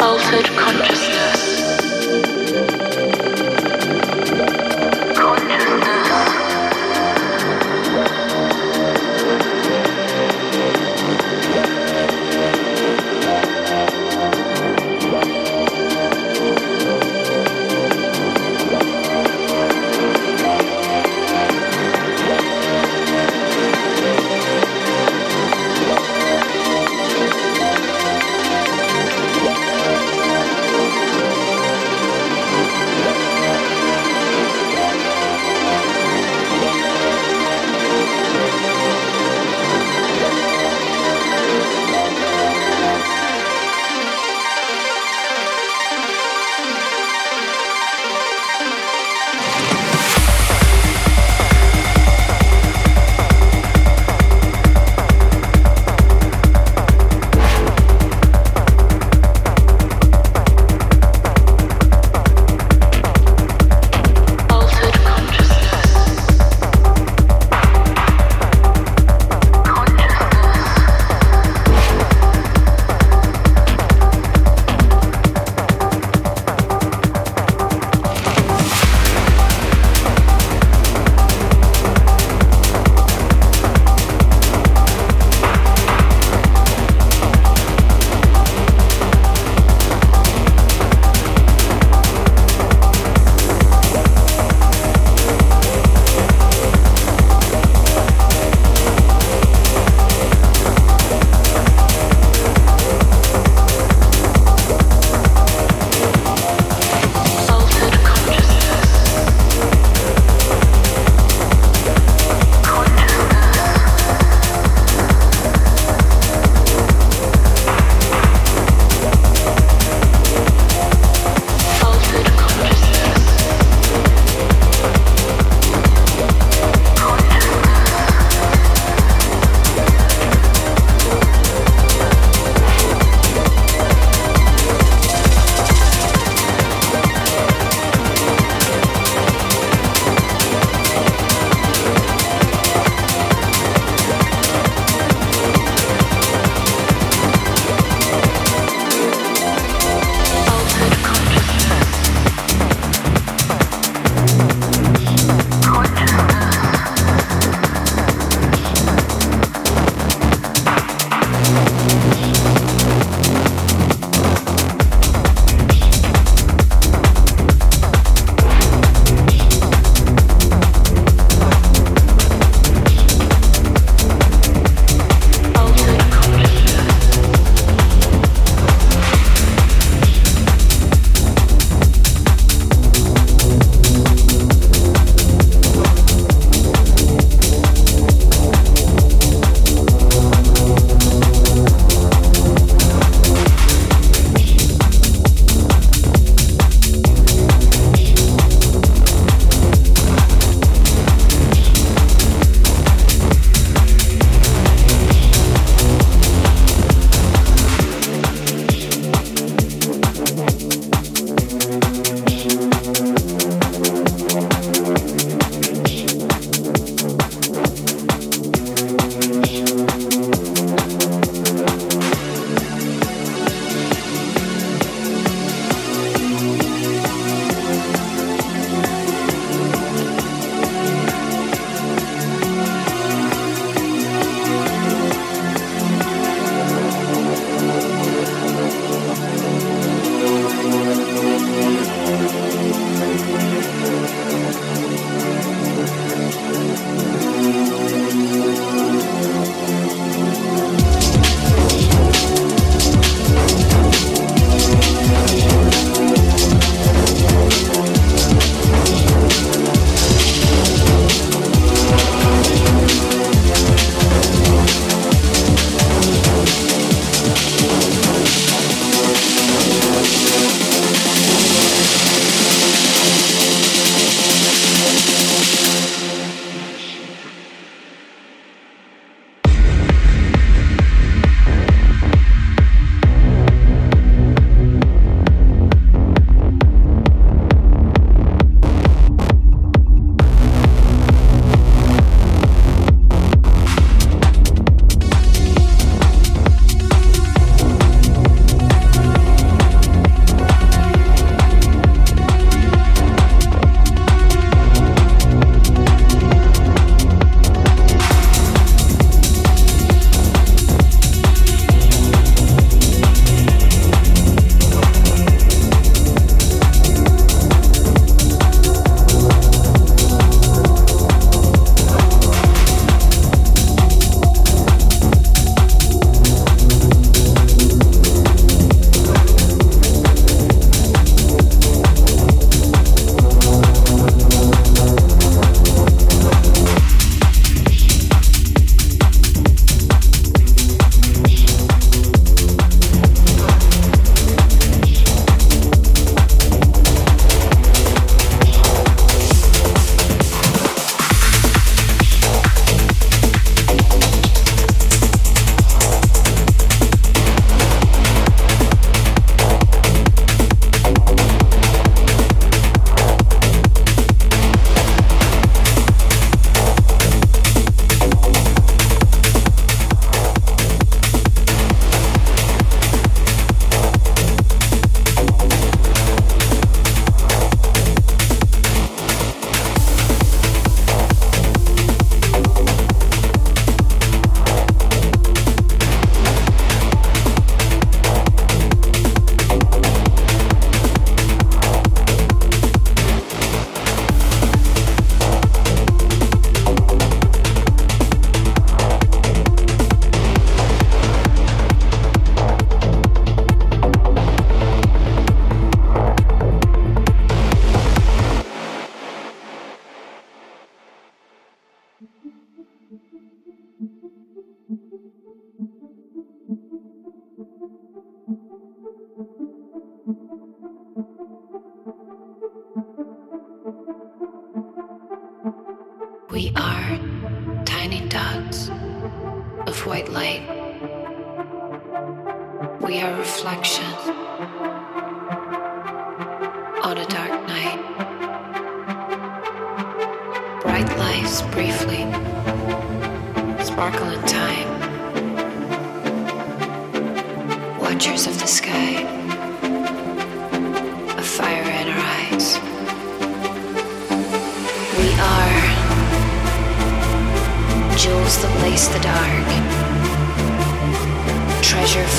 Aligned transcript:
altered 0.00 0.46
consciousness. 0.56 1.19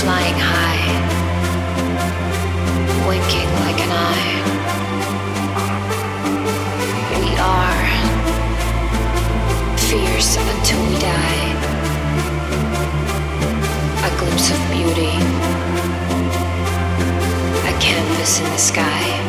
Flying 0.01 0.39
high, 0.39 0.83
winking 3.07 3.51
like 3.65 3.79
an 3.85 3.91
eye. 4.09 4.35
We 7.21 7.29
are 7.37 7.83
fierce 9.77 10.37
until 10.37 10.81
we 10.89 10.97
die, 10.97 11.45
a 14.07 14.11
glimpse 14.17 14.49
of 14.49 14.59
beauty, 14.73 15.15
a 17.69 17.73
canvas 17.79 18.39
in 18.39 18.45
the 18.45 18.57
sky. 18.57 19.20